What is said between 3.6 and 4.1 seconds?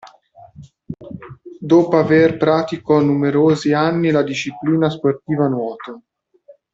anni